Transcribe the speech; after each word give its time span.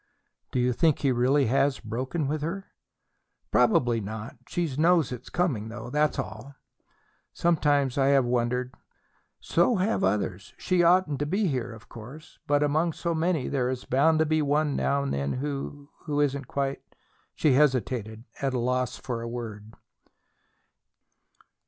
"Do 0.51 0.59
you 0.59 0.73
think 0.73 0.97
he 0.97 1.09
has 1.09 1.15
really 1.15 1.45
broken 1.87 2.27
with 2.27 2.41
her?" 2.41 2.71
"Probably 3.51 4.01
not. 4.01 4.35
She 4.47 4.75
knows 4.75 5.11
it's 5.11 5.29
coming; 5.29 5.69
that's 5.69 6.17
all." 6.17 6.55
"Sometimes 7.33 7.99
I 7.99 8.07
have 8.07 8.25
wondered" 8.25 8.73
"So 9.39 9.75
have 9.75 10.03
others. 10.03 10.55
She 10.57 10.81
oughtn't 10.83 11.19
to 11.19 11.27
be 11.27 11.45
here, 11.45 11.71
of 11.71 11.87
course. 11.87 12.39
But 12.47 12.63
among 12.63 12.93
so 12.93 13.13
many 13.13 13.47
there 13.47 13.69
is 13.69 13.85
bound 13.85 14.17
to 14.17 14.25
be 14.25 14.41
one 14.41 14.75
now 14.75 15.03
and 15.03 15.13
then 15.13 15.33
who 15.33 15.91
who 16.05 16.19
isn't 16.19 16.47
quite" 16.47 16.81
She 17.35 17.53
hesitated, 17.53 18.23
at 18.41 18.55
a 18.55 18.59
loss 18.59 18.97
for 18.97 19.21
a 19.21 19.27
word. 19.29 19.75